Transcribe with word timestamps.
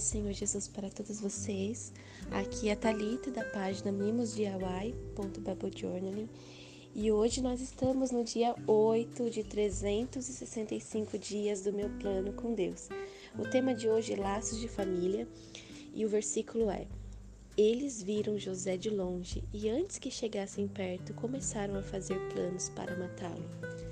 Senhor 0.00 0.32
Jesus 0.32 0.68
para 0.68 0.90
todos 0.90 1.20
vocês. 1.20 1.92
Aqui 2.30 2.68
é 2.68 2.72
a 2.72 2.76
Thalita 2.76 3.30
da 3.30 3.44
página 3.44 3.92
mimosdiy.biblejournaling 3.92 6.28
e 6.94 7.10
hoje 7.10 7.40
nós 7.40 7.60
estamos 7.60 8.10
no 8.10 8.22
dia 8.22 8.54
8 8.66 9.30
de 9.30 9.42
365 9.42 11.18
dias 11.18 11.62
do 11.62 11.72
meu 11.72 11.88
plano 11.98 12.34
com 12.34 12.52
Deus. 12.52 12.88
O 13.38 13.48
tema 13.48 13.74
de 13.74 13.88
hoje 13.88 14.12
é 14.12 14.16
Laços 14.16 14.60
de 14.60 14.68
Família 14.68 15.26
e 15.94 16.04
o 16.04 16.08
versículo 16.08 16.70
é: 16.70 16.86
Eles 17.56 18.02
viram 18.02 18.38
José 18.38 18.76
de 18.76 18.90
longe 18.90 19.42
e 19.54 19.70
antes 19.70 19.98
que 19.98 20.10
chegassem 20.10 20.68
perto 20.68 21.14
começaram 21.14 21.76
a 21.76 21.82
fazer 21.82 22.18
planos 22.28 22.68
para 22.68 22.96
matá-lo. 22.96 23.91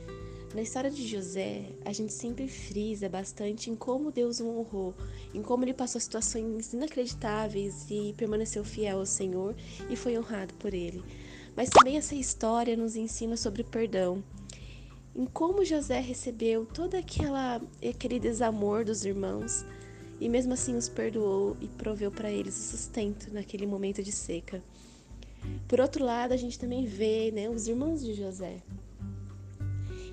Na 0.52 0.62
história 0.62 0.90
de 0.90 1.06
José, 1.06 1.66
a 1.84 1.92
gente 1.92 2.12
sempre 2.12 2.48
frisa 2.48 3.08
bastante 3.08 3.70
em 3.70 3.76
como 3.76 4.10
Deus 4.10 4.40
o 4.40 4.48
honrou, 4.48 4.92
em 5.32 5.40
como 5.40 5.64
ele 5.64 5.72
passou 5.72 6.00
situações 6.00 6.72
inacreditáveis 6.72 7.86
e 7.88 8.12
permaneceu 8.16 8.64
fiel 8.64 8.98
ao 8.98 9.06
Senhor 9.06 9.54
e 9.88 9.94
foi 9.94 10.18
honrado 10.18 10.52
por 10.54 10.74
ele. 10.74 11.04
Mas 11.54 11.70
também 11.70 11.96
essa 11.96 12.16
história 12.16 12.76
nos 12.76 12.96
ensina 12.96 13.36
sobre 13.36 13.62
perdão, 13.62 14.24
em 15.14 15.24
como 15.24 15.64
José 15.64 16.00
recebeu 16.00 16.66
todo 16.66 16.96
aquela, 16.96 17.62
aquele 17.88 18.18
desamor 18.18 18.84
dos 18.84 19.04
irmãos 19.04 19.64
e 20.20 20.28
mesmo 20.28 20.52
assim 20.52 20.74
os 20.74 20.88
perdoou 20.88 21.56
e 21.60 21.68
proveu 21.68 22.10
para 22.10 22.30
eles 22.30 22.58
o 22.58 22.76
sustento 22.76 23.32
naquele 23.32 23.66
momento 23.66 24.02
de 24.02 24.10
seca. 24.10 24.60
Por 25.68 25.80
outro 25.80 26.04
lado, 26.04 26.32
a 26.32 26.36
gente 26.36 26.58
também 26.58 26.86
vê 26.86 27.30
né, 27.30 27.48
os 27.48 27.68
irmãos 27.68 28.04
de 28.04 28.14
José, 28.14 28.60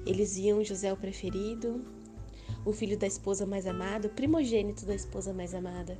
eles 0.07 0.35
viam 0.35 0.63
José 0.63 0.91
o 0.91 0.97
preferido, 0.97 1.85
o 2.65 2.71
filho 2.71 2.97
da 2.97 3.07
esposa 3.07 3.45
mais 3.45 3.67
amada, 3.67 4.07
o 4.07 4.11
primogênito 4.11 4.85
da 4.85 4.95
esposa 4.95 5.33
mais 5.33 5.53
amada. 5.53 5.97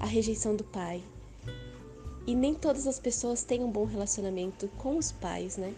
A 0.00 0.06
rejeição 0.06 0.56
do 0.56 0.64
pai. 0.64 1.02
E 2.26 2.34
nem 2.34 2.54
todas 2.54 2.86
as 2.86 2.98
pessoas 2.98 3.44
têm 3.44 3.62
um 3.62 3.70
bom 3.70 3.84
relacionamento 3.84 4.68
com 4.78 4.96
os 4.96 5.12
pais, 5.12 5.56
né? 5.56 5.74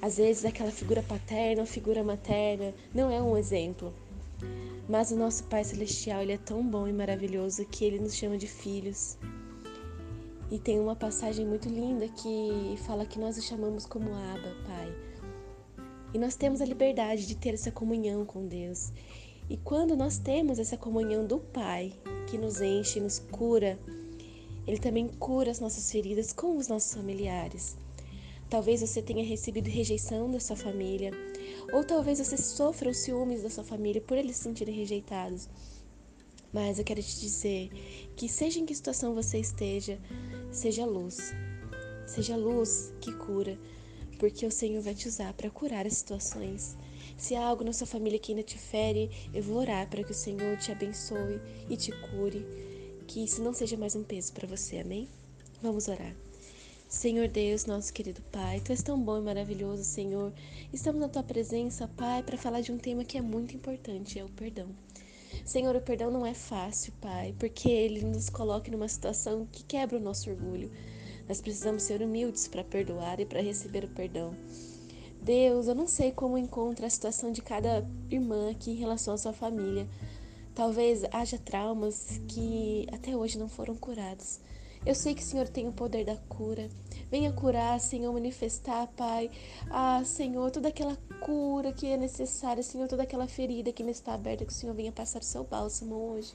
Às 0.00 0.16
vezes 0.16 0.44
aquela 0.44 0.70
figura 0.70 1.02
paterna 1.02 1.66
figura 1.66 2.02
materna 2.02 2.72
não 2.94 3.10
é 3.10 3.20
um 3.20 3.36
exemplo. 3.36 3.92
Mas 4.88 5.10
o 5.12 5.16
nosso 5.16 5.44
Pai 5.44 5.62
Celestial, 5.62 6.22
ele 6.22 6.32
é 6.32 6.38
tão 6.38 6.66
bom 6.66 6.88
e 6.88 6.92
maravilhoso 6.92 7.64
que 7.66 7.84
ele 7.84 8.00
nos 8.00 8.14
chama 8.16 8.36
de 8.36 8.46
filhos. 8.46 9.16
E 10.50 10.58
tem 10.58 10.80
uma 10.80 10.96
passagem 10.96 11.46
muito 11.46 11.68
linda 11.68 12.08
que 12.08 12.76
fala 12.84 13.06
que 13.06 13.18
nós 13.18 13.38
o 13.38 13.42
chamamos 13.42 13.86
como 13.86 14.12
Abba, 14.12 14.52
Pai. 14.66 14.92
E 16.12 16.18
nós 16.18 16.34
temos 16.34 16.60
a 16.60 16.64
liberdade 16.64 17.26
de 17.26 17.36
ter 17.36 17.54
essa 17.54 17.70
comunhão 17.70 18.24
com 18.24 18.46
Deus. 18.46 18.92
E 19.48 19.56
quando 19.56 19.96
nós 19.96 20.18
temos 20.18 20.58
essa 20.58 20.76
comunhão 20.76 21.26
do 21.26 21.38
Pai, 21.38 21.92
que 22.28 22.38
nos 22.38 22.60
enche, 22.60 23.00
nos 23.00 23.18
cura, 23.18 23.78
Ele 24.66 24.78
também 24.78 25.08
cura 25.08 25.50
as 25.50 25.60
nossas 25.60 25.90
feridas 25.90 26.32
com 26.32 26.56
os 26.56 26.68
nossos 26.68 26.94
familiares. 26.94 27.76
Talvez 28.48 28.80
você 28.80 29.00
tenha 29.00 29.24
recebido 29.24 29.68
rejeição 29.68 30.30
da 30.30 30.40
sua 30.40 30.56
família, 30.56 31.12
ou 31.72 31.84
talvez 31.84 32.18
você 32.18 32.36
sofra 32.36 32.90
os 32.90 32.98
ciúmes 32.98 33.42
da 33.42 33.50
sua 33.50 33.62
família 33.62 34.00
por 34.00 34.18
eles 34.18 34.36
se 34.36 34.42
sentirem 34.42 34.74
rejeitados. 34.74 35.48
Mas 36.52 36.78
eu 36.78 36.84
quero 36.84 37.00
te 37.00 37.20
dizer 37.20 37.70
que, 38.16 38.28
seja 38.28 38.58
em 38.58 38.66
que 38.66 38.74
situação 38.74 39.14
você 39.14 39.38
esteja, 39.38 40.00
seja 40.50 40.84
luz. 40.84 41.32
Seja 42.06 42.36
luz 42.36 42.92
que 43.00 43.12
cura, 43.12 43.56
porque 44.20 44.44
o 44.44 44.50
Senhor 44.50 44.82
vai 44.82 44.94
te 44.94 45.08
usar 45.08 45.32
para 45.32 45.48
curar 45.50 45.86
as 45.86 45.96
situações. 45.96 46.76
Se 47.16 47.34
há 47.34 47.42
algo 47.42 47.64
na 47.64 47.72
sua 47.72 47.86
família 47.86 48.18
que 48.18 48.32
ainda 48.32 48.42
te 48.42 48.58
fere, 48.58 49.10
eu 49.32 49.42
vou 49.42 49.56
orar 49.56 49.88
para 49.88 50.04
que 50.04 50.12
o 50.12 50.14
Senhor 50.14 50.58
te 50.58 50.70
abençoe 50.70 51.40
e 51.70 51.76
te 51.76 51.90
cure, 51.90 52.46
que 53.06 53.24
isso 53.24 53.42
não 53.42 53.54
seja 53.54 53.78
mais 53.78 53.96
um 53.96 54.04
peso 54.04 54.34
para 54.34 54.46
você, 54.46 54.78
amém? 54.78 55.08
Vamos 55.62 55.88
orar. 55.88 56.14
Senhor 56.86 57.28
Deus, 57.28 57.64
nosso 57.64 57.92
querido 57.94 58.20
Pai, 58.30 58.60
Tu 58.60 58.72
és 58.72 58.82
tão 58.82 59.02
bom 59.02 59.16
e 59.16 59.22
maravilhoso, 59.22 59.84
Senhor. 59.84 60.32
Estamos 60.70 61.00
na 61.00 61.08
Tua 61.08 61.22
presença, 61.22 61.88
Pai, 61.88 62.22
para 62.22 62.36
falar 62.36 62.60
de 62.60 62.72
um 62.72 62.78
tema 62.78 63.04
que 63.04 63.16
é 63.16 63.22
muito 63.22 63.56
importante, 63.56 64.18
é 64.18 64.24
o 64.24 64.28
perdão. 64.28 64.68
Senhor, 65.46 65.74
o 65.74 65.80
perdão 65.80 66.10
não 66.10 66.26
é 66.26 66.34
fácil, 66.34 66.92
Pai, 67.00 67.34
porque 67.38 67.70
ele 67.70 68.04
nos 68.04 68.28
coloca 68.28 68.70
numa 68.70 68.88
situação 68.88 69.48
que 69.50 69.64
quebra 69.64 69.96
o 69.96 70.02
nosso 70.02 70.28
orgulho. 70.28 70.70
Nós 71.30 71.40
precisamos 71.40 71.84
ser 71.84 72.02
humildes 72.02 72.48
para 72.48 72.64
perdoar 72.64 73.20
e 73.20 73.24
para 73.24 73.40
receber 73.40 73.84
o 73.84 73.88
perdão. 73.88 74.34
Deus, 75.22 75.68
eu 75.68 75.76
não 75.76 75.86
sei 75.86 76.10
como 76.10 76.36
encontra 76.36 76.88
a 76.88 76.90
situação 76.90 77.30
de 77.30 77.40
cada 77.40 77.88
irmã 78.10 78.50
aqui 78.50 78.72
em 78.72 78.74
relação 78.74 79.14
à 79.14 79.16
sua 79.16 79.32
família. 79.32 79.86
Talvez 80.56 81.04
haja 81.12 81.38
traumas 81.38 82.20
que 82.26 82.84
até 82.90 83.16
hoje 83.16 83.38
não 83.38 83.48
foram 83.48 83.76
curados. 83.76 84.40
Eu 84.84 84.92
sei 84.92 85.14
que 85.14 85.22
o 85.22 85.24
Senhor 85.24 85.46
tem 85.46 85.68
o 85.68 85.72
poder 85.72 86.04
da 86.04 86.16
cura. 86.16 86.68
Venha 87.08 87.32
curar, 87.32 87.78
Senhor, 87.78 88.12
manifestar, 88.12 88.88
Pai. 88.96 89.30
Ah, 89.70 90.02
Senhor, 90.04 90.50
toda 90.50 90.66
aquela 90.66 90.96
cura 91.20 91.72
que 91.72 91.86
é 91.86 91.96
necessária, 91.96 92.60
Senhor, 92.60 92.88
toda 92.88 93.04
aquela 93.04 93.28
ferida 93.28 93.72
que 93.72 93.84
ainda 93.84 93.92
está 93.92 94.14
aberta, 94.14 94.44
que 94.44 94.52
o 94.52 94.56
Senhor 94.56 94.74
venha 94.74 94.90
passar 94.90 95.20
o 95.20 95.24
seu 95.24 95.44
bálsamo 95.44 95.94
hoje. 95.94 96.34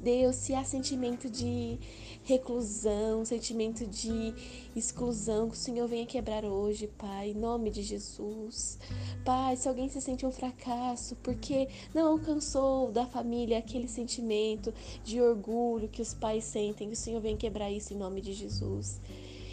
Deus, 0.00 0.36
se 0.36 0.54
há 0.54 0.64
sentimento 0.64 1.28
de 1.28 1.78
reclusão, 2.22 3.24
sentimento 3.24 3.86
de 3.86 4.34
exclusão, 4.76 5.48
que 5.48 5.56
o 5.56 5.58
Senhor 5.58 5.88
venha 5.88 6.06
quebrar 6.06 6.44
hoje, 6.44 6.86
Pai, 6.86 7.30
em 7.30 7.34
nome 7.34 7.70
de 7.70 7.82
Jesus. 7.82 8.78
Pai, 9.24 9.56
se 9.56 9.68
alguém 9.68 9.88
se 9.88 10.00
sente 10.00 10.24
um 10.24 10.30
fracasso 10.30 11.16
porque 11.16 11.68
não 11.94 12.12
alcançou 12.12 12.92
da 12.92 13.06
família 13.06 13.58
aquele 13.58 13.88
sentimento 13.88 14.72
de 15.02 15.20
orgulho 15.20 15.88
que 15.88 16.02
os 16.02 16.14
pais 16.14 16.44
sentem, 16.44 16.88
que 16.88 16.94
o 16.94 16.96
Senhor 16.96 17.20
venha 17.20 17.36
quebrar 17.36 17.70
isso 17.70 17.92
em 17.92 17.96
nome 17.96 18.20
de 18.20 18.32
Jesus. 18.32 19.00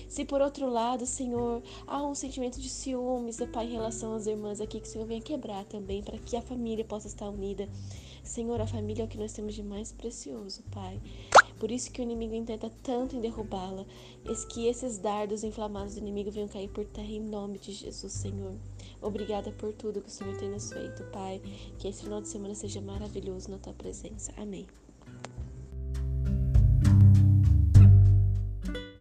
Se 0.08 0.24
por 0.24 0.42
outro 0.42 0.70
lado, 0.70 1.06
Senhor, 1.06 1.62
há 1.86 2.02
um 2.06 2.16
sentimento 2.16 2.62
de 2.62 2.70
ciúmes, 2.70 3.38
Pai, 3.52 3.66
em 3.66 3.72
relação 3.72 4.14
às 4.14 4.28
irmãs 4.28 4.62
aqui, 4.62 4.80
que 4.80 4.88
o 4.88 4.90
Senhor 4.90 5.06
venha 5.06 5.22
quebrar 5.22 5.66
também, 5.66 6.02
para 6.02 6.18
que 6.18 6.38
a 6.38 6.42
família 6.42 6.86
possa 6.86 7.08
estar 7.08 7.28
unida. 7.28 7.68
Senhor, 8.26 8.60
a 8.60 8.68
família 8.68 9.04
é 9.04 9.06
o 9.06 9.08
que 9.08 9.18
nós 9.18 9.34
temos 9.34 9.54
de 9.54 9.64
mais 9.64 9.92
precioso, 9.92 10.64
Pai. 10.72 11.00
Por 11.60 11.72
isso 11.72 11.92
que 11.92 12.02
o 12.02 12.04
inimigo 12.04 12.34
intenta 12.34 12.70
tanto 12.84 13.16
em 13.16 13.22
derrubá-la, 13.22 13.86
que 14.50 14.68
esses 14.68 14.98
dardos 14.98 15.44
inflamados 15.44 15.94
do 15.94 16.00
inimigo 16.00 16.32
venham 16.32 16.48
cair 16.48 16.70
por 16.70 16.86
terra 16.86 17.08
em 17.08 17.22
nome 17.22 17.58
de 17.60 17.72
Jesus, 17.72 18.12
Senhor. 18.12 18.56
Obrigada 19.02 19.52
por 19.52 19.74
tudo 19.74 20.02
que 20.02 20.10
o 20.10 20.12
Senhor 20.12 20.36
tem 20.38 20.50
nos 20.50 20.72
feito, 20.72 21.04
Pai. 21.12 21.42
Que 21.80 21.88
esse 21.88 22.04
final 22.04 22.22
de 22.22 22.28
semana 22.28 22.56
seja 22.56 22.82
maravilhoso 22.82 23.50
na 23.50 23.58
tua 23.58 23.74
presença. 23.74 24.34
Amém. 24.36 24.66